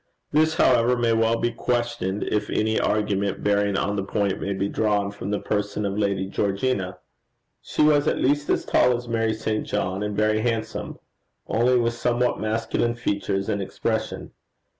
[0.31, 4.67] This, however, may well be questioned if any argument bearing on the point may be
[4.67, 6.97] drawn from the person of Lady Georgina.
[7.61, 9.63] She was at least as tall as Mary St.
[9.63, 10.97] John, and very handsome
[11.45, 14.31] only with somewhat masculine features and expression.